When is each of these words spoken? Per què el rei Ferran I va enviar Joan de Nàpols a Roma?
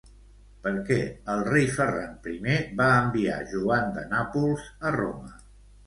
Per 0.61 0.71
què 0.87 0.97
el 1.33 1.43
rei 1.49 1.67
Ferran 1.77 2.17
I 2.33 2.57
va 2.83 2.89
enviar 3.05 3.39
Joan 3.55 3.97
de 4.01 4.09
Nàpols 4.19 4.69
a 4.79 4.99
Roma? 5.03 5.37